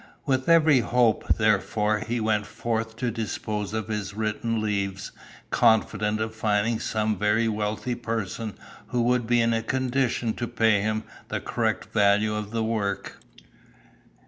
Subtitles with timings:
[0.25, 5.11] With every hope, therefore, he went forth to dispose of his written leaves,
[5.51, 8.55] confident of finding some very wealthy person
[8.87, 13.19] who would be in a condition to pay him the correct value of the work.